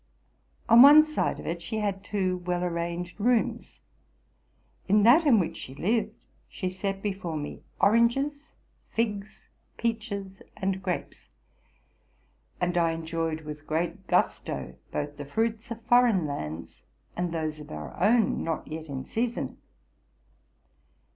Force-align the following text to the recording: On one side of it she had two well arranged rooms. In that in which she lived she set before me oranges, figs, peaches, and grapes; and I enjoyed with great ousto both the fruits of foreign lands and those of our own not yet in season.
On 0.67 0.81
one 0.81 1.05
side 1.05 1.39
of 1.39 1.45
it 1.45 1.61
she 1.61 1.77
had 1.77 2.03
two 2.03 2.37
well 2.37 2.63
arranged 2.63 3.19
rooms. 3.19 3.77
In 4.87 5.03
that 5.03 5.27
in 5.27 5.37
which 5.37 5.55
she 5.55 5.75
lived 5.75 6.15
she 6.49 6.71
set 6.71 7.03
before 7.03 7.37
me 7.37 7.61
oranges, 7.79 8.55
figs, 8.89 9.47
peaches, 9.77 10.41
and 10.57 10.81
grapes; 10.81 11.27
and 12.59 12.75
I 12.79 12.93
enjoyed 12.93 13.41
with 13.41 13.67
great 13.67 14.07
ousto 14.07 14.73
both 14.91 15.17
the 15.17 15.25
fruits 15.25 15.69
of 15.69 15.83
foreign 15.83 16.25
lands 16.25 16.81
and 17.15 17.31
those 17.31 17.59
of 17.59 17.69
our 17.69 17.95
own 18.01 18.43
not 18.43 18.67
yet 18.67 18.87
in 18.89 19.05
season. 19.05 19.59